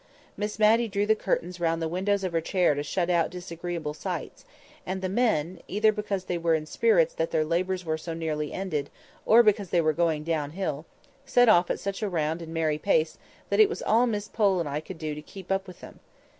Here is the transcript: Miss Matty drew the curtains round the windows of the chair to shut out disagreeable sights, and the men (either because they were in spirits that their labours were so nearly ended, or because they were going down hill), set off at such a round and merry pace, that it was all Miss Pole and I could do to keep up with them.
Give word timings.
Miss 0.35 0.57
Matty 0.57 0.87
drew 0.87 1.05
the 1.05 1.13
curtains 1.13 1.59
round 1.59 1.79
the 1.79 1.87
windows 1.87 2.23
of 2.23 2.31
the 2.31 2.41
chair 2.41 2.73
to 2.73 2.81
shut 2.81 3.07
out 3.11 3.29
disagreeable 3.29 3.93
sights, 3.93 4.45
and 4.83 4.99
the 4.99 5.07
men 5.07 5.59
(either 5.67 5.91
because 5.91 6.23
they 6.23 6.39
were 6.39 6.55
in 6.55 6.65
spirits 6.65 7.13
that 7.13 7.29
their 7.29 7.45
labours 7.45 7.85
were 7.85 7.99
so 7.99 8.15
nearly 8.15 8.51
ended, 8.51 8.89
or 9.27 9.43
because 9.43 9.69
they 9.69 9.79
were 9.79 9.93
going 9.93 10.23
down 10.23 10.53
hill), 10.57 10.87
set 11.23 11.47
off 11.47 11.69
at 11.69 11.79
such 11.79 12.01
a 12.01 12.09
round 12.09 12.41
and 12.41 12.51
merry 12.51 12.79
pace, 12.79 13.19
that 13.51 13.59
it 13.59 13.69
was 13.69 13.83
all 13.83 14.07
Miss 14.07 14.27
Pole 14.27 14.59
and 14.59 14.67
I 14.67 14.79
could 14.79 14.97
do 14.97 15.13
to 15.13 15.21
keep 15.21 15.51
up 15.51 15.67
with 15.67 15.81
them. 15.81 15.99